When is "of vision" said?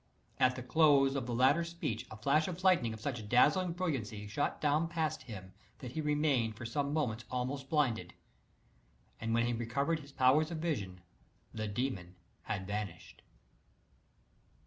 10.49-11.01